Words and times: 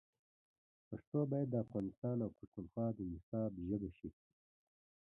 پښتو 0.87 1.19
باید 1.31 1.47
د 1.51 1.55
افغانستان 1.65 2.17
او 2.25 2.29
پښتونخوا 2.37 2.87
د 2.97 2.99
نصاب 3.11 3.51
ژبه 3.67 3.89
شي. 3.97 4.09